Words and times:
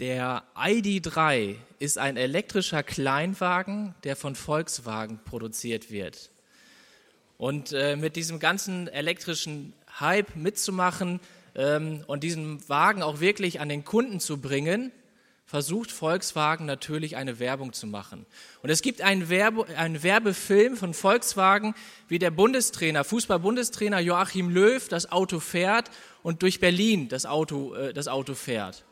Der 0.00 0.42
ID3 0.56 1.54
ist 1.78 1.98
ein 1.98 2.16
elektrischer 2.16 2.82
Kleinwagen, 2.82 3.94
der 4.02 4.16
von 4.16 4.34
Volkswagen 4.34 5.20
produziert 5.24 5.92
wird. 5.92 6.30
Und 7.38 7.72
äh, 7.72 7.94
mit 7.94 8.16
diesem 8.16 8.40
ganzen 8.40 8.88
elektrischen 8.88 9.72
Hype 10.00 10.34
mitzumachen 10.34 11.20
ähm, 11.54 12.02
und 12.08 12.24
diesen 12.24 12.68
Wagen 12.68 13.04
auch 13.04 13.20
wirklich 13.20 13.60
an 13.60 13.68
den 13.68 13.84
Kunden 13.84 14.18
zu 14.18 14.40
bringen, 14.40 14.90
versucht 15.46 15.92
Volkswagen 15.92 16.66
natürlich 16.66 17.14
eine 17.14 17.38
Werbung 17.38 17.72
zu 17.72 17.86
machen. 17.86 18.26
Und 18.64 18.70
es 18.70 18.82
gibt 18.82 19.00
einen, 19.00 19.28
Werbe, 19.28 19.64
einen 19.76 20.02
Werbefilm 20.02 20.76
von 20.76 20.92
Volkswagen, 20.92 21.72
wie 22.08 22.18
der 22.18 22.32
Bundestrainer, 22.32 23.04
Fußball-Bundestrainer 23.04 24.00
Joachim 24.00 24.50
Löw 24.50 24.88
das 24.88 25.12
Auto 25.12 25.38
fährt 25.38 25.88
und 26.24 26.42
durch 26.42 26.58
Berlin 26.58 27.08
das 27.08 27.26
Auto, 27.26 27.74
äh, 27.74 27.94
das 27.94 28.08
Auto 28.08 28.34
fährt. 28.34 28.84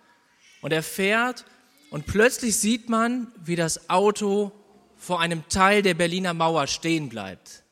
Und 0.62 0.72
er 0.72 0.82
fährt 0.82 1.44
und 1.90 2.06
plötzlich 2.06 2.56
sieht 2.56 2.88
man, 2.88 3.30
wie 3.44 3.56
das 3.56 3.90
Auto 3.90 4.52
vor 4.96 5.20
einem 5.20 5.46
Teil 5.48 5.82
der 5.82 5.94
Berliner 5.94 6.32
Mauer 6.32 6.66
stehen 6.66 7.10
bleibt. 7.10 7.64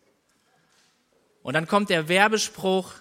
Und 1.42 1.54
dann 1.54 1.66
kommt 1.66 1.88
der 1.88 2.08
Werbespruch, 2.08 2.92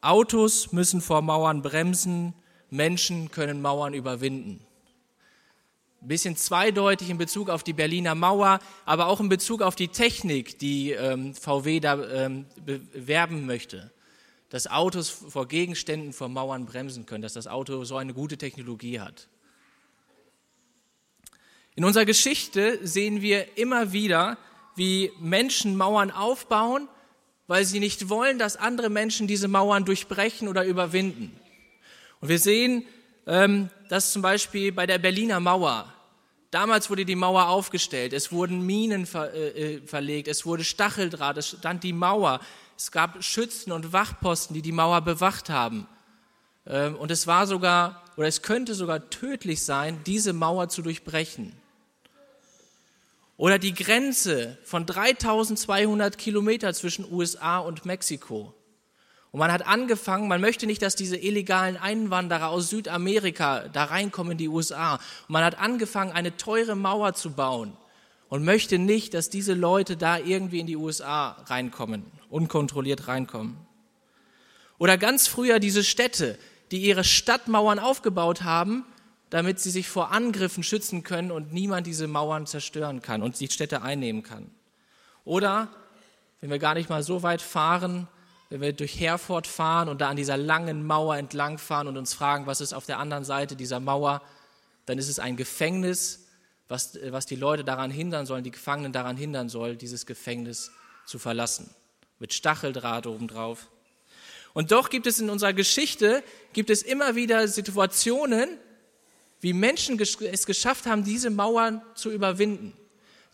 Autos 0.00 0.72
müssen 0.72 1.00
vor 1.00 1.22
Mauern 1.22 1.62
bremsen, 1.62 2.34
Menschen 2.70 3.30
können 3.30 3.62
Mauern 3.62 3.94
überwinden. 3.94 4.64
Ein 6.00 6.08
bisschen 6.08 6.36
zweideutig 6.36 7.10
in 7.10 7.18
Bezug 7.18 7.50
auf 7.50 7.62
die 7.62 7.72
Berliner 7.72 8.14
Mauer, 8.14 8.60
aber 8.86 9.06
auch 9.08 9.20
in 9.20 9.28
Bezug 9.28 9.60
auf 9.62 9.74
die 9.74 9.88
Technik, 9.88 10.58
die 10.58 10.92
ähm, 10.92 11.34
VW 11.34 11.80
da 11.80 12.02
ähm, 12.08 12.46
bewerben 12.64 13.46
möchte 13.46 13.92
dass 14.50 14.66
Autos 14.66 15.10
vor 15.10 15.46
Gegenständen, 15.46 16.12
vor 16.12 16.28
Mauern 16.28 16.66
bremsen 16.66 17.06
können, 17.06 17.22
dass 17.22 17.34
das 17.34 17.46
Auto 17.46 17.84
so 17.84 17.96
eine 17.96 18.14
gute 18.14 18.38
Technologie 18.38 19.00
hat. 19.00 19.28
In 21.74 21.84
unserer 21.84 22.06
Geschichte 22.06 22.78
sehen 22.86 23.22
wir 23.22 23.56
immer 23.56 23.92
wieder, 23.92 24.38
wie 24.74 25.12
Menschen 25.20 25.76
Mauern 25.76 26.10
aufbauen, 26.10 26.88
weil 27.46 27.64
sie 27.64 27.80
nicht 27.80 28.08
wollen, 28.08 28.38
dass 28.38 28.56
andere 28.56 28.90
Menschen 28.90 29.26
diese 29.26 29.48
Mauern 29.48 29.84
durchbrechen 29.84 30.48
oder 30.48 30.64
überwinden. 30.64 31.38
Und 32.20 32.28
wir 32.28 32.38
sehen, 32.38 32.84
ähm, 33.26 33.70
dass 33.88 34.12
zum 34.12 34.22
Beispiel 34.22 34.72
bei 34.72 34.86
der 34.86 34.98
Berliner 34.98 35.40
Mauer, 35.40 35.92
damals 36.50 36.90
wurde 36.90 37.04
die 37.04 37.14
Mauer 37.14 37.48
aufgestellt, 37.48 38.12
es 38.12 38.32
wurden 38.32 38.64
Minen 38.64 39.06
äh, 39.14 39.76
äh, 39.76 39.86
verlegt, 39.86 40.28
es 40.28 40.46
wurde 40.46 40.64
Stacheldraht, 40.64 41.36
es 41.36 41.50
stand 41.50 41.84
die 41.84 41.92
Mauer, 41.92 42.40
es 42.78 42.92
gab 42.92 43.22
Schützen 43.24 43.72
und 43.72 43.92
Wachposten, 43.92 44.54
die 44.54 44.62
die 44.62 44.72
Mauer 44.72 45.00
bewacht 45.00 45.50
haben. 45.50 45.88
Ähm, 46.64 46.94
und 46.94 47.10
es 47.10 47.26
war 47.26 47.46
sogar, 47.48 48.04
oder 48.16 48.28
es 48.28 48.42
könnte 48.42 48.74
sogar 48.74 49.10
tödlich 49.10 49.64
sein, 49.64 50.00
diese 50.06 50.32
Mauer 50.32 50.68
zu 50.68 50.82
durchbrechen. 50.82 51.52
Oder 53.36 53.58
die 53.58 53.74
Grenze 53.74 54.58
von 54.64 54.86
3200 54.86 56.18
Kilometer 56.18 56.72
zwischen 56.72 57.10
USA 57.12 57.58
und 57.58 57.84
Mexiko. 57.84 58.54
Und 59.32 59.40
man 59.40 59.52
hat 59.52 59.66
angefangen, 59.66 60.28
man 60.28 60.40
möchte 60.40 60.66
nicht, 60.66 60.80
dass 60.80 60.94
diese 60.94 61.16
illegalen 61.16 61.76
Einwanderer 61.76 62.48
aus 62.48 62.70
Südamerika 62.70 63.68
da 63.68 63.84
reinkommen 63.84 64.32
in 64.32 64.38
die 64.38 64.48
USA. 64.48 64.94
Und 64.94 65.30
man 65.30 65.44
hat 65.44 65.58
angefangen, 65.58 66.12
eine 66.12 66.36
teure 66.36 66.76
Mauer 66.76 67.14
zu 67.14 67.32
bauen 67.32 67.76
und 68.28 68.44
möchte 68.44 68.78
nicht, 68.78 69.14
dass 69.14 69.30
diese 69.30 69.54
Leute 69.54 69.96
da 69.96 70.18
irgendwie 70.18 70.60
in 70.60 70.66
die 70.66 70.76
USA 70.76 71.32
reinkommen, 71.46 72.04
unkontrolliert 72.30 73.08
reinkommen. 73.08 73.56
Oder 74.78 74.96
ganz 74.96 75.26
früher 75.26 75.58
diese 75.58 75.82
Städte, 75.82 76.38
die 76.70 76.78
ihre 76.78 77.04
Stadtmauern 77.04 77.78
aufgebaut 77.78 78.42
haben, 78.42 78.84
damit 79.30 79.60
sie 79.60 79.70
sich 79.70 79.88
vor 79.88 80.12
Angriffen 80.12 80.62
schützen 80.62 81.02
können 81.02 81.30
und 81.30 81.52
niemand 81.52 81.86
diese 81.86 82.06
Mauern 82.06 82.46
zerstören 82.46 83.02
kann 83.02 83.22
und 83.22 83.38
die 83.40 83.48
Städte 83.48 83.82
einnehmen 83.82 84.22
kann. 84.22 84.50
Oder, 85.24 85.68
wenn 86.40 86.50
wir 86.50 86.58
gar 86.58 86.74
nicht 86.74 86.88
mal 86.88 87.02
so 87.02 87.22
weit 87.22 87.42
fahren, 87.42 88.08
wenn 88.48 88.62
wir 88.62 88.72
durch 88.72 88.98
Herford 88.98 89.46
fahren 89.46 89.88
und 89.88 90.00
da 90.00 90.08
an 90.08 90.16
dieser 90.16 90.38
langen 90.38 90.86
Mauer 90.86 91.16
entlang 91.16 91.58
fahren 91.58 91.88
und 91.88 91.98
uns 91.98 92.14
fragen, 92.14 92.46
was 92.46 92.62
ist 92.62 92.72
auf 92.72 92.86
der 92.86 92.98
anderen 92.98 93.24
Seite 93.24 93.56
dieser 93.56 93.80
Mauer, 93.80 94.22
dann 94.86 94.96
ist 94.96 95.08
es 95.08 95.18
ein 95.18 95.36
Gefängnis, 95.36 96.26
was, 96.66 96.98
was 97.10 97.26
die 97.26 97.36
Leute 97.36 97.64
daran 97.64 97.90
hindern 97.90 98.24
sollen, 98.24 98.44
die 98.44 98.50
Gefangenen 98.50 98.92
daran 98.92 99.18
hindern 99.18 99.50
soll, 99.50 99.76
dieses 99.76 100.06
Gefängnis 100.06 100.70
zu 101.04 101.18
verlassen. 101.18 101.68
Mit 102.18 102.32
Stacheldraht 102.32 103.06
obendrauf. 103.06 103.68
Und 104.54 104.72
doch 104.72 104.90
gibt 104.90 105.06
es 105.06 105.20
in 105.20 105.30
unserer 105.30 105.52
Geschichte, 105.52 106.22
gibt 106.52 106.70
es 106.70 106.82
immer 106.82 107.14
wieder 107.14 107.46
Situationen, 107.46 108.48
wie 109.40 109.52
Menschen 109.52 110.00
es 110.00 110.46
geschafft 110.46 110.86
haben, 110.86 111.04
diese 111.04 111.30
Mauern 111.30 111.80
zu 111.94 112.10
überwinden. 112.10 112.72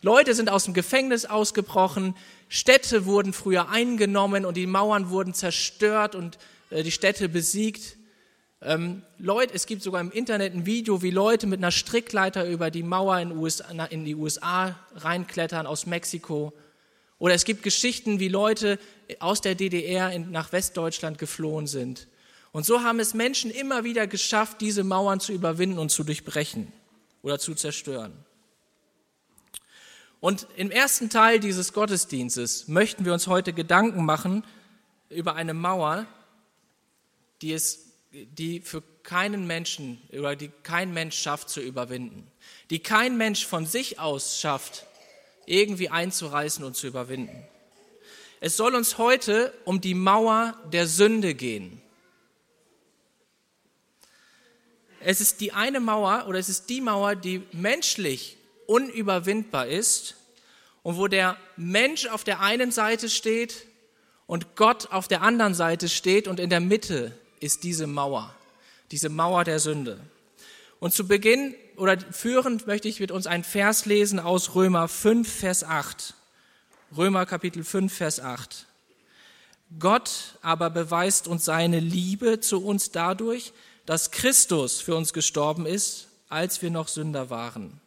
Leute 0.01 0.35
sind 0.35 0.49
aus 0.51 0.65
dem 0.65 0.75
Gefängnis 0.75 1.25
ausgebrochen, 1.25 2.15
Städte 2.47 3.05
wurden 3.05 3.33
früher 3.33 3.69
eingenommen 3.69 4.45
und 4.45 4.55
die 4.55 4.67
Mauern 4.67 5.09
wurden 5.09 5.33
zerstört 5.33 6.13
und 6.13 6.37
äh, 6.69 6.83
die 6.83 6.91
Städte 6.91 7.27
besiegt. 7.27 7.97
Ähm, 8.61 9.01
Leute, 9.17 9.55
es 9.55 9.65
gibt 9.65 9.81
sogar 9.81 10.01
im 10.01 10.11
Internet 10.11 10.53
ein 10.53 10.65
Video, 10.67 11.01
wie 11.01 11.09
Leute 11.09 11.47
mit 11.47 11.59
einer 11.59 11.71
Strickleiter 11.71 12.47
über 12.47 12.69
die 12.69 12.83
Mauer 12.83 13.19
in, 13.19 13.31
USA, 13.35 13.85
in 13.85 14.05
die 14.05 14.15
USA 14.15 14.77
reinklettern 14.95 15.65
aus 15.65 15.87
Mexiko. 15.87 16.53
Oder 17.17 17.33
es 17.33 17.45
gibt 17.45 17.63
Geschichten, 17.63 18.19
wie 18.19 18.27
Leute 18.27 18.79
aus 19.19 19.41
der 19.41 19.55
DDR 19.55 20.11
in, 20.11 20.31
nach 20.31 20.51
Westdeutschland 20.51 21.17
geflohen 21.17 21.67
sind. 21.67 22.07
Und 22.51 22.65
so 22.65 22.83
haben 22.83 22.99
es 22.99 23.13
Menschen 23.13 23.51
immer 23.51 23.83
wieder 23.83 24.07
geschafft, 24.07 24.61
diese 24.61 24.83
Mauern 24.83 25.19
zu 25.19 25.33
überwinden 25.33 25.77
und 25.77 25.89
zu 25.89 26.03
durchbrechen 26.03 26.71
oder 27.21 27.39
zu 27.39 27.53
zerstören. 27.55 28.13
Und 30.19 30.47
im 30.55 30.71
ersten 30.71 31.09
Teil 31.09 31.39
dieses 31.39 31.73
Gottesdienstes 31.73 32.67
möchten 32.67 33.05
wir 33.05 33.13
uns 33.13 33.27
heute 33.27 33.53
Gedanken 33.53 34.05
machen 34.05 34.43
über 35.09 35.35
eine 35.35 35.53
Mauer, 35.53 36.07
die 37.41 37.53
es 37.53 37.85
die 38.11 38.61
für 38.61 38.81
keinen 39.03 39.45
Menschen 39.45 40.01
oder 40.11 40.35
die 40.35 40.49
kein 40.63 40.93
Mensch 40.93 41.17
schafft 41.17 41.49
zu 41.49 41.61
überwinden, 41.61 42.25
die 42.69 42.79
kein 42.79 43.17
Mensch 43.17 43.45
von 43.45 43.65
sich 43.65 43.99
aus 43.99 44.39
schafft, 44.39 44.85
irgendwie 45.45 45.89
einzureißen 45.89 46.63
und 46.63 46.75
zu 46.75 46.87
überwinden. 46.87 47.47
Es 48.39 48.57
soll 48.57 48.75
uns 48.75 48.97
heute 48.97 49.53
um 49.65 49.81
die 49.81 49.93
Mauer 49.93 50.59
der 50.71 50.87
Sünde 50.87 51.33
gehen. 51.33 51.81
Es 54.99 55.21
ist 55.21 55.41
die 55.41 55.51
eine 55.51 55.79
Mauer 55.79 56.25
oder 56.27 56.39
es 56.39 56.49
ist 56.49 56.69
die 56.69 56.81
Mauer, 56.81 57.15
die 57.15 57.43
menschlich 57.51 58.37
unüberwindbar 58.65 59.67
ist 59.67 60.15
und 60.83 60.97
wo 60.97 61.07
der 61.07 61.37
Mensch 61.57 62.07
auf 62.07 62.23
der 62.23 62.41
einen 62.41 62.71
Seite 62.71 63.09
steht 63.09 63.67
und 64.27 64.55
Gott 64.55 64.91
auf 64.91 65.07
der 65.07 65.21
anderen 65.21 65.53
Seite 65.53 65.89
steht 65.89 66.27
und 66.27 66.39
in 66.39 66.49
der 66.49 66.59
Mitte 66.59 67.17
ist 67.39 67.63
diese 67.63 67.87
Mauer, 67.87 68.35
diese 68.91 69.09
Mauer 69.09 69.43
der 69.43 69.59
Sünde. 69.59 69.99
Und 70.79 70.93
zu 70.93 71.07
Beginn 71.07 71.55
oder 71.77 71.99
führend 71.99 72.67
möchte 72.67 72.87
ich 72.87 72.99
mit 72.99 73.11
uns 73.11 73.27
einen 73.27 73.43
Vers 73.43 73.85
lesen 73.85 74.19
aus 74.19 74.55
Römer 74.55 74.87
5, 74.87 75.31
Vers 75.31 75.63
8. 75.63 76.13
Römer 76.95 77.25
Kapitel 77.25 77.63
5, 77.63 77.93
Vers 77.93 78.19
8. 78.19 78.67
Gott 79.79 80.37
aber 80.41 80.69
beweist 80.69 81.27
uns 81.27 81.45
seine 81.45 81.79
Liebe 81.79 82.39
zu 82.39 82.63
uns 82.63 82.91
dadurch, 82.91 83.53
dass 83.85 84.11
Christus 84.11 84.81
für 84.81 84.95
uns 84.95 85.13
gestorben 85.13 85.65
ist, 85.65 86.07
als 86.29 86.61
wir 86.61 86.71
noch 86.71 86.87
Sünder 86.87 87.29
waren. 87.29 87.79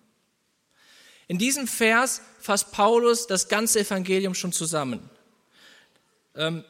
In 1.27 1.39
diesem 1.39 1.67
Vers 1.67 2.23
fasst 2.41 2.73
Paulus 2.73 3.27
das 3.27 3.49
ganze 3.49 3.81
Evangelium 3.81 4.35
schon 4.35 4.53
zusammen. 4.53 5.09
Ähm, 6.35 6.65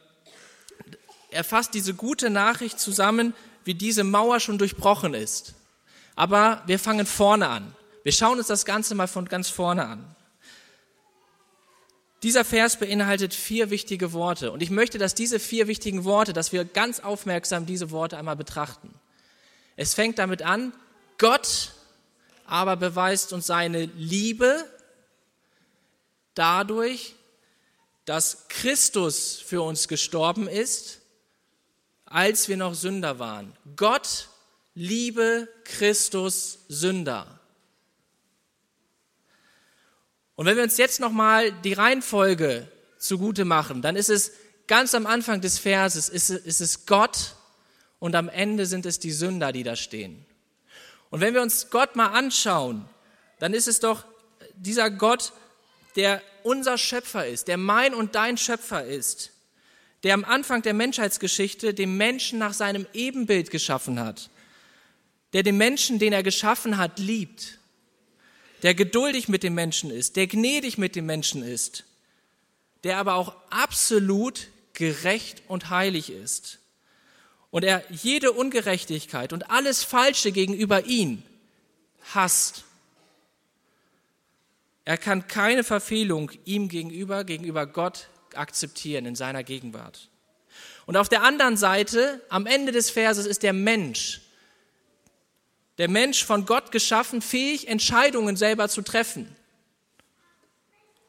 er 1.31 1.43
fasst 1.43 1.73
diese 1.73 1.93
gute 1.93 2.29
Nachricht 2.29 2.79
zusammen, 2.79 3.33
wie 3.63 3.75
diese 3.75 4.03
Mauer 4.03 4.39
schon 4.39 4.57
durchbrochen 4.57 5.13
ist. 5.13 5.53
Aber 6.19 6.63
wir 6.65 6.79
fangen 6.79 7.05
vorne 7.05 7.47
an. 7.47 7.73
Wir 8.03 8.11
schauen 8.11 8.39
uns 8.39 8.47
das 8.47 8.65
Ganze 8.65 8.93
mal 8.93 9.07
von 9.07 9.23
ganz 9.29 9.47
vorne 9.47 9.85
an. 9.85 10.15
Dieser 12.23 12.43
Vers 12.43 12.77
beinhaltet 12.77 13.33
vier 13.33 13.69
wichtige 13.69 14.11
Worte. 14.11 14.51
Und 14.51 14.61
ich 14.61 14.69
möchte, 14.69 14.97
dass 14.97 15.15
diese 15.15 15.39
vier 15.39 15.67
wichtigen 15.67 16.03
Worte, 16.03 16.33
dass 16.33 16.51
wir 16.51 16.65
ganz 16.65 16.99
aufmerksam 16.99 17.65
diese 17.65 17.91
Worte 17.91 18.17
einmal 18.17 18.35
betrachten. 18.35 18.93
Es 19.77 19.93
fängt 19.93 20.19
damit 20.19 20.41
an, 20.41 20.73
Gott 21.19 21.71
aber 22.45 22.75
beweist 22.75 23.31
uns 23.31 23.47
seine 23.47 23.85
Liebe 23.85 24.65
dadurch, 26.33 27.15
dass 28.03 28.49
Christus 28.49 29.37
für 29.37 29.61
uns 29.61 29.87
gestorben 29.87 30.49
ist 30.49 30.99
als 32.03 32.49
wir 32.49 32.57
noch 32.57 32.73
Sünder 32.73 33.19
waren. 33.19 33.55
Gott 33.75 34.28
liebe 34.79 35.49
Christus 35.65 36.59
Sünder. 36.69 37.41
Und 40.37 40.45
wenn 40.45 40.55
wir 40.55 40.63
uns 40.63 40.77
jetzt 40.77 41.01
nochmal 41.01 41.51
die 41.51 41.73
Reihenfolge 41.73 42.65
zugute 42.97 43.43
machen, 43.43 43.81
dann 43.81 43.97
ist 43.97 44.09
es 44.09 44.31
ganz 44.67 44.95
am 44.95 45.05
Anfang 45.05 45.41
des 45.41 45.59
Verses, 45.59 46.07
ist, 46.07 46.29
ist 46.29 46.61
es 46.61 46.85
Gott 46.85 47.35
und 47.99 48.15
am 48.15 48.29
Ende 48.29 48.65
sind 48.65 48.85
es 48.85 48.99
die 48.99 49.11
Sünder, 49.11 49.51
die 49.51 49.63
da 49.63 49.75
stehen. 49.75 50.25
Und 51.09 51.19
wenn 51.19 51.33
wir 51.33 51.41
uns 51.41 51.69
Gott 51.71 51.97
mal 51.97 52.13
anschauen, 52.17 52.87
dann 53.39 53.53
ist 53.53 53.67
es 53.67 53.81
doch 53.81 54.05
dieser 54.55 54.89
Gott, 54.89 55.33
der 55.97 56.21
unser 56.43 56.77
Schöpfer 56.77 57.27
ist, 57.27 57.49
der 57.49 57.57
mein 57.57 57.93
und 57.93 58.15
dein 58.15 58.37
Schöpfer 58.37 58.85
ist, 58.85 59.33
der 60.03 60.13
am 60.13 60.23
Anfang 60.23 60.61
der 60.61 60.73
Menschheitsgeschichte 60.73 61.73
den 61.73 61.97
Menschen 61.97 62.39
nach 62.39 62.53
seinem 62.53 62.87
Ebenbild 62.93 63.51
geschaffen 63.51 63.99
hat, 63.99 64.29
der 65.33 65.43
den 65.43 65.57
Menschen, 65.57 65.99
den 65.99 66.13
er 66.13 66.23
geschaffen 66.23 66.77
hat, 66.77 66.99
liebt, 66.99 67.59
der 68.63 68.73
geduldig 68.73 69.29
mit 69.29 69.43
dem 69.43 69.53
Menschen 69.53 69.91
ist, 69.91 70.15
der 70.15 70.27
gnädig 70.27 70.77
mit 70.77 70.95
dem 70.95 71.05
Menschen 71.05 71.43
ist, 71.43 71.85
der 72.83 72.97
aber 72.97 73.15
auch 73.15 73.35
absolut 73.49 74.47
gerecht 74.73 75.43
und 75.47 75.69
heilig 75.69 76.09
ist. 76.09 76.59
Und 77.51 77.63
er 77.63 77.83
jede 77.89 78.31
Ungerechtigkeit 78.31 79.33
und 79.33 79.49
alles 79.49 79.83
Falsche 79.83 80.31
gegenüber 80.31 80.85
ihn 80.85 81.23
hasst. 82.13 82.63
Er 84.85 84.97
kann 84.97 85.27
keine 85.27 85.63
Verfehlung 85.63 86.31
ihm 86.45 86.69
gegenüber, 86.69 87.23
gegenüber 87.23 87.65
Gott 87.65 88.07
akzeptieren 88.33 89.05
in 89.05 89.15
seiner 89.15 89.43
Gegenwart. 89.43 90.09
Und 90.85 90.97
auf 90.97 91.09
der 91.09 91.23
anderen 91.23 91.57
Seite, 91.57 92.21
am 92.29 92.45
Ende 92.45 92.71
des 92.71 92.89
Verses, 92.89 93.25
ist 93.25 93.43
der 93.43 93.53
Mensch, 93.53 94.21
der 95.79 95.89
Mensch 95.89 96.25
von 96.25 96.45
Gott 96.45 96.71
geschaffen, 96.71 97.21
fähig, 97.21 97.67
Entscheidungen 97.67 98.35
selber 98.35 98.67
zu 98.69 98.81
treffen. 98.81 99.33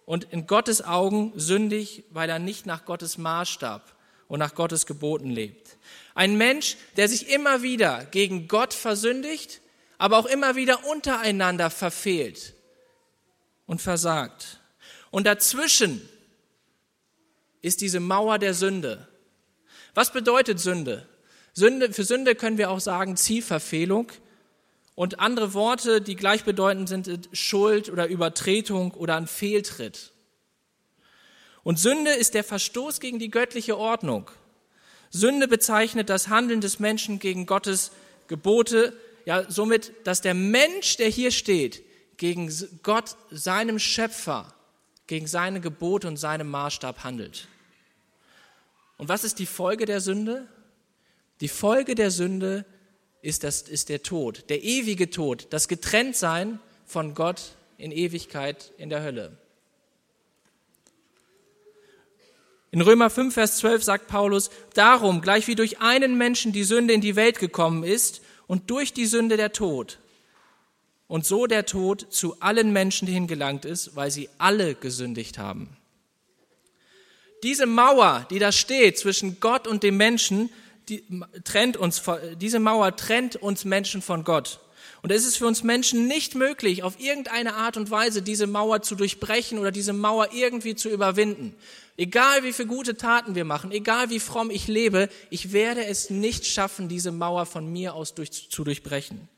Und 0.06 0.24
in 0.32 0.46
Gottes 0.46 0.82
Augen 0.82 1.32
sündig, 1.36 2.04
weil 2.10 2.30
er 2.30 2.38
nicht 2.38 2.66
nach 2.66 2.84
Gottes 2.84 3.18
Maßstab 3.18 3.94
und 4.28 4.38
nach 4.38 4.54
Gottes 4.54 4.86
Geboten 4.86 5.28
lebt. 5.28 5.76
Ein 6.14 6.36
Mensch, 6.36 6.76
der 6.96 7.08
sich 7.08 7.28
immer 7.30 7.62
wieder 7.62 8.04
gegen 8.06 8.46
Gott 8.46 8.72
versündigt, 8.72 9.60
aber 9.98 10.18
auch 10.18 10.26
immer 10.26 10.54
wieder 10.54 10.86
untereinander 10.86 11.68
verfehlt 11.68 12.54
und 13.66 13.82
versagt. 13.82 14.60
Und 15.10 15.26
dazwischen 15.26 16.08
ist 17.60 17.80
diese 17.80 18.00
Mauer 18.00 18.38
der 18.38 18.54
Sünde. 18.54 19.08
Was 19.94 20.12
bedeutet 20.12 20.60
Sünde? 20.60 21.08
Sünde? 21.54 21.92
Für 21.92 22.04
Sünde 22.04 22.36
können 22.36 22.56
wir 22.56 22.70
auch 22.70 22.80
sagen 22.80 23.16
Zielverfehlung. 23.16 24.12
Und 25.00 25.18
andere 25.18 25.54
Worte, 25.54 26.02
die 26.02 26.14
gleichbedeutend 26.14 26.86
sind, 26.86 27.06
sind 27.06 27.30
Schuld 27.32 27.88
oder 27.88 28.06
Übertretung 28.06 28.90
oder 28.90 29.16
ein 29.16 29.26
Fehltritt. 29.26 30.12
Und 31.62 31.78
Sünde 31.78 32.10
ist 32.10 32.34
der 32.34 32.44
Verstoß 32.44 33.00
gegen 33.00 33.18
die 33.18 33.30
göttliche 33.30 33.78
Ordnung. 33.78 34.30
Sünde 35.08 35.48
bezeichnet 35.48 36.10
das 36.10 36.28
Handeln 36.28 36.60
des 36.60 36.80
Menschen 36.80 37.18
gegen 37.18 37.46
Gottes 37.46 37.92
Gebote, 38.28 38.92
ja 39.24 39.50
somit, 39.50 39.90
dass 40.04 40.20
der 40.20 40.34
Mensch, 40.34 40.98
der 40.98 41.08
hier 41.08 41.30
steht, 41.30 41.82
gegen 42.18 42.52
Gott, 42.82 43.16
seinem 43.30 43.78
Schöpfer, 43.78 44.52
gegen 45.06 45.26
seine 45.26 45.62
Gebote 45.62 46.08
und 46.08 46.18
seinem 46.18 46.50
Maßstab 46.50 47.04
handelt. 47.04 47.48
Und 48.98 49.08
was 49.08 49.24
ist 49.24 49.38
die 49.38 49.46
Folge 49.46 49.86
der 49.86 50.02
Sünde? 50.02 50.46
Die 51.40 51.48
Folge 51.48 51.94
der 51.94 52.10
Sünde 52.10 52.66
ist, 53.22 53.44
das, 53.44 53.62
ist 53.62 53.88
der 53.88 54.02
Tod, 54.02 54.44
der 54.48 54.62
ewige 54.62 55.10
Tod, 55.10 55.46
das 55.50 55.68
Getrenntsein 55.68 56.58
von 56.86 57.14
Gott 57.14 57.56
in 57.78 57.92
Ewigkeit 57.92 58.72
in 58.78 58.90
der 58.90 59.02
Hölle. 59.02 59.36
In 62.72 62.80
Römer 62.80 63.10
5, 63.10 63.34
Vers 63.34 63.58
12 63.58 63.82
sagt 63.82 64.06
Paulus, 64.06 64.50
darum, 64.74 65.20
gleich 65.22 65.48
wie 65.48 65.56
durch 65.56 65.80
einen 65.80 66.16
Menschen 66.16 66.52
die 66.52 66.64
Sünde 66.64 66.94
in 66.94 67.00
die 67.00 67.16
Welt 67.16 67.38
gekommen 67.38 67.82
ist 67.82 68.22
und 68.46 68.70
durch 68.70 68.92
die 68.92 69.06
Sünde 69.06 69.36
der 69.36 69.52
Tod, 69.52 69.98
und 71.10 71.26
so 71.26 71.48
der 71.48 71.66
Tod 71.66 72.06
zu 72.10 72.36
allen 72.38 72.72
Menschen 72.72 73.08
hingelangt 73.08 73.64
ist, 73.64 73.96
weil 73.96 74.12
sie 74.12 74.28
alle 74.38 74.76
gesündigt 74.76 75.38
haben. 75.38 75.76
Diese 77.42 77.66
Mauer, 77.66 78.28
die 78.30 78.38
da 78.38 78.52
steht 78.52 78.96
zwischen 78.96 79.40
Gott 79.40 79.66
und 79.66 79.82
dem 79.82 79.96
Menschen, 79.96 80.50
die 80.90 81.04
trennt 81.44 81.76
uns, 81.76 82.02
diese 82.36 82.58
Mauer 82.58 82.96
trennt 82.96 83.36
uns 83.36 83.64
Menschen 83.64 84.02
von 84.02 84.24
Gott. 84.24 84.60
Und 85.02 85.10
es 85.12 85.24
ist 85.24 85.38
für 85.38 85.46
uns 85.46 85.62
Menschen 85.62 86.06
nicht 86.06 86.34
möglich, 86.34 86.82
auf 86.82 87.00
irgendeine 87.00 87.54
Art 87.54 87.76
und 87.76 87.90
Weise 87.90 88.20
diese 88.20 88.46
Mauer 88.46 88.82
zu 88.82 88.94
durchbrechen 88.94 89.58
oder 89.58 89.70
diese 89.70 89.94
Mauer 89.94 90.28
irgendwie 90.32 90.74
zu 90.74 90.90
überwinden. 90.90 91.54
Egal 91.96 92.44
wie 92.44 92.52
viele 92.52 92.68
gute 92.68 92.96
Taten 92.96 93.34
wir 93.34 93.44
machen, 93.44 93.72
egal 93.72 94.10
wie 94.10 94.20
fromm 94.20 94.50
ich 94.50 94.68
lebe, 94.68 95.08
ich 95.30 95.52
werde 95.52 95.84
es 95.84 96.10
nicht 96.10 96.46
schaffen, 96.46 96.88
diese 96.88 97.12
Mauer 97.12 97.46
von 97.46 97.70
mir 97.70 97.94
aus 97.94 98.14
durch, 98.14 98.50
zu 98.50 98.64
durchbrechen. 98.64 99.28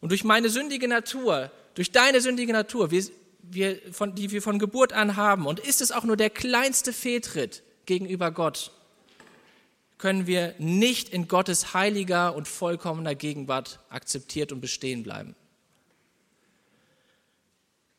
Und 0.00 0.10
durch 0.10 0.24
meine 0.24 0.48
sündige 0.48 0.88
Natur, 0.88 1.50
durch 1.74 1.92
deine 1.92 2.20
sündige 2.20 2.52
Natur, 2.52 2.90
wir, 2.90 3.04
wir 3.42 3.80
von, 3.92 4.14
die 4.14 4.30
wir 4.30 4.40
von 4.40 4.58
Geburt 4.58 4.92
an 4.92 5.16
haben, 5.16 5.46
und 5.46 5.60
ist 5.60 5.82
es 5.82 5.92
auch 5.92 6.04
nur 6.04 6.16
der 6.16 6.30
kleinste 6.30 6.92
Fehltritt 6.92 7.62
gegenüber 7.84 8.30
Gott, 8.30 8.72
können 10.00 10.26
wir 10.26 10.54
nicht 10.58 11.10
in 11.10 11.28
Gottes 11.28 11.74
heiliger 11.74 12.34
und 12.34 12.48
vollkommener 12.48 13.14
Gegenwart 13.14 13.80
akzeptiert 13.90 14.50
und 14.50 14.60
bestehen 14.60 15.02
bleiben. 15.02 15.36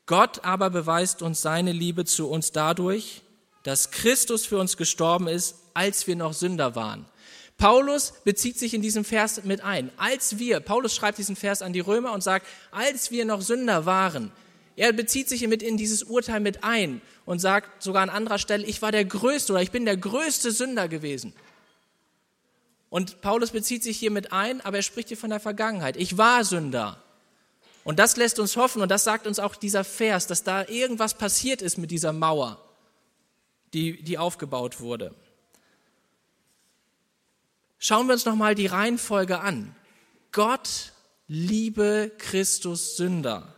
Gott 0.07 0.44
aber 0.44 0.71
beweist 0.71 1.21
uns 1.21 1.42
seine 1.42 1.71
Liebe 1.71 2.03
zu 2.03 2.27
uns 2.27 2.51
dadurch, 2.51 3.21
dass 3.63 3.92
Christus 3.92 4.48
für 4.48 4.57
uns 4.57 4.75
gestorben 4.75 5.27
ist, 5.27 5.56
als 5.75 6.07
wir 6.07 6.15
noch 6.15 6.33
Sünder 6.33 6.75
waren. 6.75 7.06
Paulus 7.57 8.13
bezieht 8.24 8.57
sich 8.57 8.74
in 8.74 8.81
diesem 8.81 9.06
Vers 9.06 9.44
mit 9.44 9.62
ein. 9.62 9.92
Als 9.98 10.39
wir, 10.39 10.59
Paulus 10.59 10.95
schreibt 10.95 11.19
diesen 11.19 11.36
Vers 11.36 11.62
an 11.62 11.71
die 11.71 11.80
Römer 11.80 12.13
und 12.13 12.24
sagt, 12.24 12.48
als 12.71 13.12
wir 13.12 13.25
noch 13.25 13.42
Sünder 13.42 13.86
waren, 13.86 14.31
er 14.75 14.92
bezieht 14.94 15.30
sich 15.30 15.48
mit 15.48 15.62
in 15.62 15.77
dieses 15.77 16.01
Urteil 16.01 16.39
mit 16.39 16.63
ein 16.63 17.01
und 17.25 17.39
sagt 17.39 17.83
sogar 17.83 18.01
an 18.01 18.09
anderer 18.09 18.39
Stelle, 18.39 18.65
ich 18.65 18.81
war 18.81 18.92
der 18.92 19.06
Größte 19.06 19.53
oder 19.53 19.62
ich 19.62 19.69
bin 19.69 19.86
der 19.86 19.98
größte 19.98 20.51
Sünder 20.51 20.88
gewesen. 20.88 21.33
Und 22.91 23.21
Paulus 23.21 23.51
bezieht 23.51 23.83
sich 23.83 23.97
hier 23.97 24.11
mit 24.11 24.33
ein, 24.33 24.59
aber 24.59 24.75
er 24.75 24.83
spricht 24.83 25.07
hier 25.07 25.17
von 25.17 25.29
der 25.29 25.39
Vergangenheit. 25.39 25.95
Ich 25.95 26.17
war 26.17 26.43
Sünder. 26.43 27.01
Und 27.85 27.99
das 27.99 28.17
lässt 28.17 28.38
uns 28.38 28.57
hoffen 28.57 28.81
und 28.81 28.89
das 28.91 29.05
sagt 29.05 29.25
uns 29.25 29.39
auch 29.39 29.55
dieser 29.55 29.85
Vers, 29.85 30.27
dass 30.27 30.43
da 30.43 30.67
irgendwas 30.67 31.13
passiert 31.13 31.61
ist 31.61 31.77
mit 31.77 31.89
dieser 31.89 32.11
Mauer, 32.11 32.61
die, 33.73 34.03
die 34.03 34.17
aufgebaut 34.17 34.81
wurde. 34.81 35.15
Schauen 37.79 38.07
wir 38.07 38.13
uns 38.13 38.25
nochmal 38.25 38.55
die 38.55 38.67
Reihenfolge 38.67 39.39
an. 39.39 39.73
Gott 40.33 40.91
liebe 41.29 42.12
Christus 42.17 42.98
Sünder. 42.98 43.55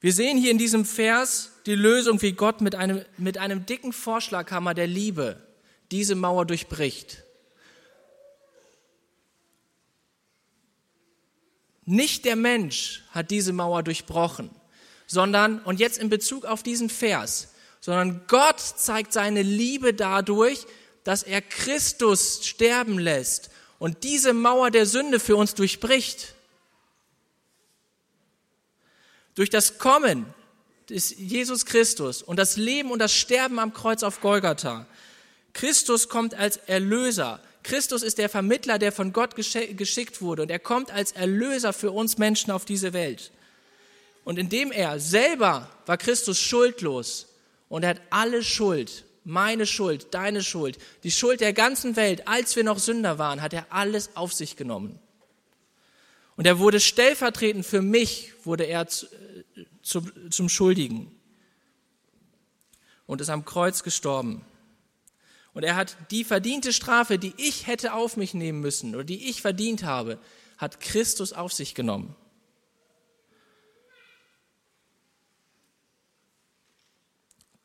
Wir 0.00 0.12
sehen 0.12 0.38
hier 0.38 0.52
in 0.52 0.58
diesem 0.58 0.84
Vers 0.84 1.50
die 1.66 1.74
Lösung, 1.74 2.22
wie 2.22 2.32
Gott 2.32 2.60
mit 2.60 2.76
einem, 2.76 3.04
mit 3.18 3.36
einem 3.36 3.66
dicken 3.66 3.92
Vorschlaghammer 3.92 4.74
der 4.74 4.86
Liebe 4.86 5.44
diese 5.90 6.14
Mauer 6.14 6.46
durchbricht. 6.46 7.22
Nicht 11.86 12.24
der 12.24 12.36
Mensch 12.36 13.02
hat 13.10 13.30
diese 13.30 13.52
Mauer 13.52 13.82
durchbrochen, 13.82 14.50
sondern, 15.06 15.60
und 15.60 15.80
jetzt 15.80 15.98
in 15.98 16.08
Bezug 16.08 16.44
auf 16.46 16.62
diesen 16.62 16.88
Vers, 16.88 17.54
sondern 17.80 18.22
Gott 18.26 18.60
zeigt 18.60 19.12
seine 19.12 19.42
Liebe 19.42 19.92
dadurch, 19.92 20.66
dass 21.04 21.22
er 21.22 21.42
Christus 21.42 22.46
sterben 22.46 22.98
lässt 22.98 23.50
und 23.78 24.04
diese 24.04 24.32
Mauer 24.32 24.70
der 24.70 24.86
Sünde 24.86 25.20
für 25.20 25.36
uns 25.36 25.54
durchbricht. 25.54 26.34
Durch 29.34 29.50
das 29.50 29.78
Kommen 29.78 30.24
des 30.88 31.14
Jesus 31.18 31.66
Christus 31.66 32.22
und 32.22 32.38
das 32.38 32.56
Leben 32.56 32.90
und 32.90 33.00
das 33.00 33.12
Sterben 33.12 33.58
am 33.58 33.74
Kreuz 33.74 34.02
auf 34.02 34.20
Golgatha. 34.20 34.86
Christus 35.54 36.08
kommt 36.08 36.34
als 36.34 36.58
Erlöser. 36.58 37.40
Christus 37.62 38.02
ist 38.02 38.18
der 38.18 38.28
Vermittler, 38.28 38.78
der 38.78 38.92
von 38.92 39.14
Gott 39.14 39.34
geschickt 39.34 40.20
wurde 40.20 40.42
und 40.42 40.50
er 40.50 40.58
kommt 40.58 40.90
als 40.90 41.12
Erlöser 41.12 41.72
für 41.72 41.90
uns 41.90 42.18
Menschen 42.18 42.50
auf 42.50 42.66
diese 42.66 42.92
Welt. 42.92 43.32
Und 44.24 44.38
indem 44.38 44.70
er 44.70 45.00
selber 45.00 45.70
war 45.86 45.96
Christus 45.96 46.38
schuldlos 46.38 47.28
und 47.70 47.82
er 47.82 47.90
hat 47.90 48.02
alle 48.10 48.42
Schuld 48.42 49.04
meine 49.24 49.66
Schuld, 49.66 50.08
deine 50.12 50.42
Schuld, 50.42 50.78
die 51.02 51.10
Schuld 51.10 51.40
der 51.40 51.52
ganzen 51.52 51.96
Welt, 51.96 52.28
als 52.28 52.56
wir 52.56 52.64
noch 52.64 52.78
Sünder 52.78 53.18
waren, 53.18 53.40
hat 53.40 53.54
er 53.54 53.66
alles 53.70 54.16
auf 54.16 54.32
sich 54.32 54.56
genommen. 54.56 54.98
Und 56.36 56.46
er 56.46 56.58
wurde 56.58 56.78
stellvertretend 56.78 57.64
für 57.64 57.80
mich, 57.80 58.32
wurde 58.44 58.64
er 58.64 58.86
zu, 58.86 59.06
äh, 59.06 59.64
zu, 59.82 60.02
zum 60.30 60.48
Schuldigen 60.48 61.10
und 63.06 63.20
ist 63.20 63.30
am 63.30 63.44
Kreuz 63.44 63.82
gestorben. 63.82 64.44
Und 65.54 65.62
er 65.62 65.76
hat 65.76 65.96
die 66.10 66.24
verdiente 66.24 66.72
Strafe, 66.72 67.18
die 67.18 67.32
ich 67.36 67.66
hätte 67.66 67.94
auf 67.94 68.16
mich 68.16 68.34
nehmen 68.34 68.60
müssen 68.60 68.94
oder 68.94 69.04
die 69.04 69.30
ich 69.30 69.40
verdient 69.40 69.84
habe, 69.84 70.18
hat 70.58 70.80
Christus 70.80 71.32
auf 71.32 71.52
sich 71.52 71.74
genommen. 71.74 72.14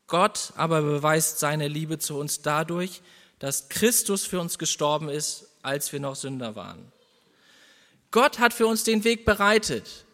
Gott 0.07 0.53
aber 0.55 0.81
beweist 0.81 1.39
seine 1.39 1.67
Liebe 1.67 1.99
zu 1.99 2.17
uns 2.17 2.41
dadurch, 2.41 3.01
dass 3.37 3.69
Christus 3.69 4.25
für 4.25 4.39
uns 4.39 4.57
gestorben 4.57 5.09
ist, 5.09 5.47
als 5.61 5.91
wir 5.91 5.99
noch 5.99 6.15
Sünder 6.15 6.55
waren. 6.55 6.91
Gott 8.11 8.39
hat 8.39 8.53
für 8.53 8.65
uns 8.65 8.83
den 8.83 9.03
Weg 9.03 9.23
bereitet. 9.23 10.05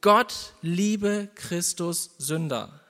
Gott 0.00 0.54
liebe 0.60 1.28
Christus 1.36 2.10
Sünder. 2.18 2.80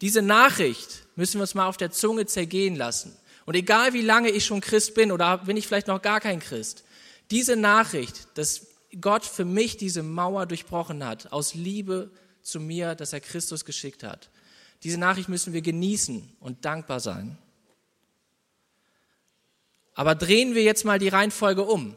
Diese 0.00 0.22
Nachricht 0.22 1.02
müssen 1.16 1.34
wir 1.34 1.42
uns 1.42 1.54
mal 1.54 1.66
auf 1.66 1.76
der 1.76 1.90
Zunge 1.90 2.26
zergehen 2.26 2.76
lassen. 2.76 3.16
Und 3.46 3.54
egal 3.54 3.92
wie 3.92 4.00
lange 4.00 4.30
ich 4.30 4.44
schon 4.44 4.60
Christ 4.60 4.94
bin 4.94 5.12
oder 5.12 5.38
bin 5.38 5.56
ich 5.56 5.66
vielleicht 5.66 5.86
noch 5.86 6.02
gar 6.02 6.20
kein 6.20 6.40
Christ, 6.40 6.84
diese 7.30 7.56
Nachricht, 7.56 8.28
dass 8.34 8.66
Gott 9.00 9.24
für 9.24 9.44
mich 9.44 9.76
diese 9.76 10.02
Mauer 10.02 10.46
durchbrochen 10.46 11.04
hat, 11.04 11.32
aus 11.32 11.54
Liebe 11.54 12.10
zu 12.42 12.60
mir, 12.60 12.94
dass 12.94 13.12
er 13.12 13.20
Christus 13.20 13.64
geschickt 13.64 14.02
hat, 14.02 14.30
diese 14.82 14.98
Nachricht 14.98 15.28
müssen 15.28 15.52
wir 15.52 15.62
genießen 15.62 16.36
und 16.40 16.64
dankbar 16.64 17.00
sein. 17.00 17.38
Aber 19.94 20.14
drehen 20.14 20.54
wir 20.54 20.62
jetzt 20.62 20.84
mal 20.84 20.98
die 20.98 21.08
Reihenfolge 21.08 21.62
um. 21.62 21.96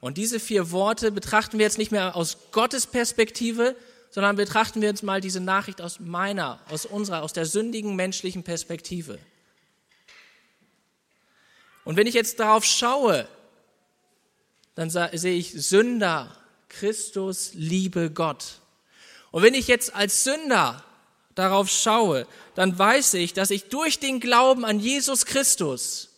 Und 0.00 0.16
diese 0.16 0.40
vier 0.40 0.70
Worte 0.70 1.12
betrachten 1.12 1.58
wir 1.58 1.66
jetzt 1.66 1.78
nicht 1.78 1.92
mehr 1.92 2.16
aus 2.16 2.38
Gottes 2.52 2.86
Perspektive, 2.86 3.76
sondern 4.10 4.34
betrachten 4.36 4.80
wir 4.80 4.88
jetzt 4.88 5.02
mal 5.02 5.20
diese 5.20 5.40
Nachricht 5.40 5.80
aus 5.80 6.00
meiner, 6.00 6.58
aus 6.68 6.86
unserer, 6.86 7.22
aus 7.22 7.32
der 7.32 7.46
sündigen 7.46 7.94
menschlichen 7.96 8.42
Perspektive. 8.42 9.18
Und 11.90 11.96
wenn 11.96 12.06
ich 12.06 12.14
jetzt 12.14 12.38
darauf 12.38 12.64
schaue, 12.64 13.26
dann 14.76 14.90
sehe 14.90 15.36
ich 15.36 15.50
Sünder, 15.50 16.32
Christus, 16.68 17.50
Liebe, 17.54 18.12
Gott. 18.12 18.60
Und 19.32 19.42
wenn 19.42 19.54
ich 19.54 19.66
jetzt 19.66 19.92
als 19.92 20.22
Sünder 20.22 20.84
darauf 21.34 21.68
schaue, 21.68 22.28
dann 22.54 22.78
weiß 22.78 23.14
ich, 23.14 23.32
dass 23.32 23.50
ich 23.50 23.70
durch 23.70 23.98
den 23.98 24.20
Glauben 24.20 24.64
an 24.64 24.78
Jesus 24.78 25.26
Christus 25.26 26.10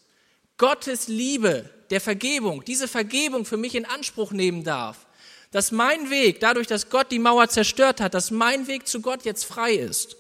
Gottes 0.58 1.08
Liebe 1.08 1.70
der 1.88 2.02
Vergebung, 2.02 2.62
diese 2.66 2.86
Vergebung 2.86 3.46
für 3.46 3.56
mich 3.56 3.74
in 3.74 3.86
Anspruch 3.86 4.32
nehmen 4.32 4.64
darf. 4.64 5.06
Dass 5.52 5.72
mein 5.72 6.10
Weg, 6.10 6.40
dadurch, 6.40 6.66
dass 6.66 6.90
Gott 6.90 7.10
die 7.10 7.18
Mauer 7.18 7.48
zerstört 7.48 8.02
hat, 8.02 8.12
dass 8.12 8.30
mein 8.30 8.66
Weg 8.66 8.86
zu 8.86 9.00
Gott 9.00 9.24
jetzt 9.24 9.46
frei 9.46 9.72
ist. 9.72 10.18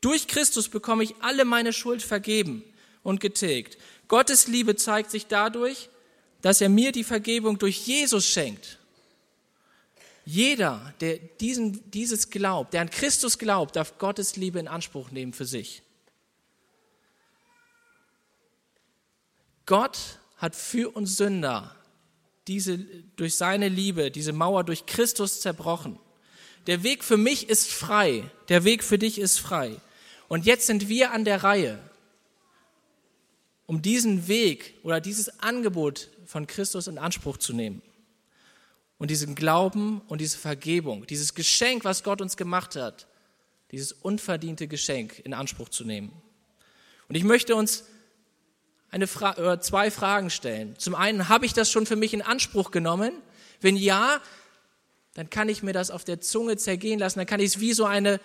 Durch 0.00 0.26
Christus 0.26 0.68
bekomme 0.68 1.04
ich 1.04 1.14
alle 1.20 1.44
meine 1.44 1.72
Schuld 1.72 2.02
vergeben 2.02 2.64
und 3.02 3.20
getilgt. 3.20 3.78
Gottes 4.08 4.46
Liebe 4.46 4.76
zeigt 4.76 5.10
sich 5.10 5.26
dadurch, 5.26 5.88
dass 6.42 6.60
er 6.60 6.68
mir 6.68 6.92
die 6.92 7.04
Vergebung 7.04 7.58
durch 7.58 7.86
Jesus 7.86 8.26
schenkt. 8.26 8.78
Jeder, 10.24 10.94
der 11.00 11.18
diesen, 11.18 11.90
dieses 11.90 12.30
glaubt, 12.30 12.74
der 12.74 12.82
an 12.82 12.90
Christus 12.90 13.38
glaubt, 13.38 13.76
darf 13.76 13.98
Gottes 13.98 14.36
Liebe 14.36 14.58
in 14.58 14.68
Anspruch 14.68 15.10
nehmen 15.10 15.32
für 15.32 15.46
sich. 15.46 15.82
Gott 19.66 19.98
hat 20.36 20.56
für 20.56 20.90
uns 20.90 21.16
Sünder 21.16 21.74
diese, 22.48 22.78
durch 23.16 23.36
seine 23.36 23.68
Liebe, 23.68 24.10
diese 24.10 24.32
Mauer 24.32 24.64
durch 24.64 24.86
Christus 24.86 25.40
zerbrochen. 25.40 25.98
Der 26.66 26.82
Weg 26.82 27.04
für 27.04 27.16
mich 27.16 27.48
ist 27.48 27.70
frei, 27.70 28.28
der 28.48 28.64
Weg 28.64 28.82
für 28.82 28.98
dich 28.98 29.18
ist 29.18 29.38
frei. 29.38 29.76
Und 30.28 30.46
jetzt 30.46 30.66
sind 30.66 30.88
wir 30.88 31.12
an 31.12 31.24
der 31.24 31.42
Reihe, 31.42 31.78
um 33.70 33.82
diesen 33.82 34.26
Weg 34.26 34.74
oder 34.82 35.00
dieses 35.00 35.38
Angebot 35.38 36.08
von 36.26 36.48
Christus 36.48 36.88
in 36.88 36.98
Anspruch 36.98 37.36
zu 37.36 37.52
nehmen. 37.52 37.82
Und 38.98 39.12
diesen 39.12 39.36
Glauben 39.36 40.00
und 40.08 40.20
diese 40.20 40.38
Vergebung, 40.38 41.06
dieses 41.06 41.36
Geschenk, 41.36 41.84
was 41.84 42.02
Gott 42.02 42.20
uns 42.20 42.36
gemacht 42.36 42.74
hat, 42.74 43.06
dieses 43.70 43.92
unverdiente 43.92 44.66
Geschenk 44.66 45.20
in 45.20 45.32
Anspruch 45.32 45.68
zu 45.68 45.84
nehmen. 45.84 46.10
Und 47.08 47.14
ich 47.14 47.22
möchte 47.22 47.54
uns 47.54 47.84
eine 48.90 49.06
Fra 49.06 49.38
oder 49.38 49.60
zwei 49.60 49.92
Fragen 49.92 50.30
stellen. 50.30 50.74
Zum 50.76 50.96
einen, 50.96 51.28
habe 51.28 51.46
ich 51.46 51.52
das 51.52 51.70
schon 51.70 51.86
für 51.86 51.94
mich 51.94 52.12
in 52.12 52.22
Anspruch 52.22 52.72
genommen? 52.72 53.12
Wenn 53.60 53.76
ja, 53.76 54.20
dann 55.14 55.30
kann 55.30 55.48
ich 55.48 55.62
mir 55.62 55.74
das 55.74 55.92
auf 55.92 56.02
der 56.02 56.20
Zunge 56.20 56.56
zergehen 56.56 56.98
lassen. 56.98 57.20
Dann 57.20 57.26
kann 57.28 57.38
ich 57.38 57.50
es 57.54 57.60
wie 57.60 57.72
so 57.72 57.84
eine, 57.84 58.20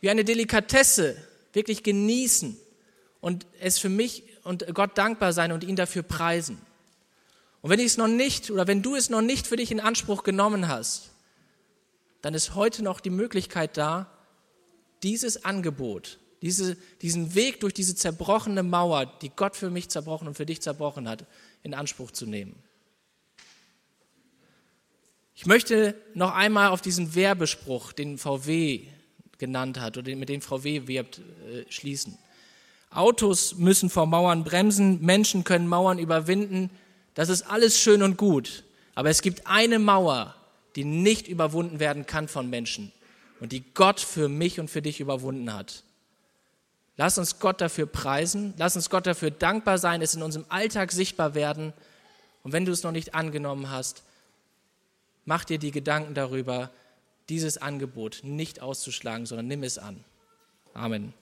wie 0.00 0.08
eine 0.08 0.22
Delikatesse 0.22 1.16
wirklich 1.52 1.82
genießen 1.82 2.56
und 3.20 3.44
es 3.58 3.80
für 3.80 3.88
mich 3.88 4.22
und 4.46 4.72
Gott 4.74 4.96
dankbar 4.96 5.32
sein 5.32 5.52
und 5.52 5.64
ihn 5.64 5.76
dafür 5.76 6.02
preisen. 6.02 6.58
Und 7.60 7.70
wenn 7.70 7.80
ich 7.80 7.86
es 7.86 7.96
noch 7.96 8.08
nicht 8.08 8.50
oder 8.50 8.66
wenn 8.66 8.82
du 8.82 8.94
es 8.94 9.10
noch 9.10 9.22
nicht 9.22 9.46
für 9.46 9.56
dich 9.56 9.70
in 9.70 9.80
Anspruch 9.80 10.22
genommen 10.22 10.68
hast, 10.68 11.10
dann 12.22 12.32
ist 12.32 12.54
heute 12.54 12.82
noch 12.82 13.00
die 13.00 13.10
Möglichkeit 13.10 13.76
da, 13.76 14.10
dieses 15.02 15.44
Angebot 15.44 16.18
diese, 16.42 16.76
diesen 17.02 17.34
Weg 17.34 17.60
durch 17.60 17.74
diese 17.74 17.94
zerbrochene 17.94 18.62
Mauer, 18.62 19.06
die 19.20 19.30
Gott 19.30 19.56
für 19.56 19.70
mich 19.70 19.88
zerbrochen 19.88 20.28
und 20.28 20.34
für 20.34 20.46
dich 20.46 20.62
zerbrochen 20.62 21.08
hat, 21.08 21.26
in 21.62 21.74
Anspruch 21.74 22.10
zu 22.10 22.26
nehmen. 22.26 22.62
Ich 25.34 25.46
möchte 25.46 25.94
noch 26.14 26.32
einmal 26.32 26.70
auf 26.70 26.80
diesen 26.80 27.14
Werbespruch, 27.14 27.92
den 27.92 28.16
VW 28.16 28.86
genannt 29.38 29.80
hat 29.80 29.98
oder 29.98 30.14
mit 30.16 30.28
dem 30.28 30.40
VW 30.40 30.86
wirbt, 30.86 31.18
äh, 31.18 31.64
schließen. 31.68 32.16
Autos 32.90 33.56
müssen 33.56 33.90
vor 33.90 34.06
Mauern 34.06 34.44
bremsen, 34.44 35.02
Menschen 35.02 35.44
können 35.44 35.68
Mauern 35.68 35.98
überwinden. 35.98 36.70
Das 37.14 37.28
ist 37.28 37.42
alles 37.42 37.78
schön 37.78 38.02
und 38.02 38.16
gut. 38.16 38.64
Aber 38.94 39.10
es 39.10 39.22
gibt 39.22 39.46
eine 39.46 39.78
Mauer, 39.78 40.34
die 40.76 40.84
nicht 40.84 41.28
überwunden 41.28 41.80
werden 41.80 42.06
kann 42.06 42.28
von 42.28 42.48
Menschen 42.48 42.92
und 43.40 43.52
die 43.52 43.64
Gott 43.74 44.00
für 44.00 44.28
mich 44.28 44.60
und 44.60 44.70
für 44.70 44.82
dich 44.82 45.00
überwunden 45.00 45.52
hat. 45.52 45.82
Lass 46.96 47.18
uns 47.18 47.38
Gott 47.38 47.60
dafür 47.60 47.86
preisen, 47.86 48.54
lass 48.56 48.76
uns 48.76 48.88
Gott 48.88 49.06
dafür 49.06 49.30
dankbar 49.30 49.76
sein, 49.78 50.00
es 50.00 50.14
in 50.14 50.22
unserem 50.22 50.46
Alltag 50.48 50.92
sichtbar 50.92 51.34
werden. 51.34 51.74
Und 52.42 52.52
wenn 52.52 52.64
du 52.64 52.72
es 52.72 52.82
noch 52.82 52.92
nicht 52.92 53.14
angenommen 53.14 53.70
hast, 53.70 54.02
mach 55.26 55.44
dir 55.44 55.58
die 55.58 55.72
Gedanken 55.72 56.14
darüber, 56.14 56.70
dieses 57.28 57.58
Angebot 57.58 58.20
nicht 58.22 58.62
auszuschlagen, 58.62 59.26
sondern 59.26 59.48
nimm 59.48 59.62
es 59.62 59.78
an. 59.78 60.04
Amen. 60.72 61.12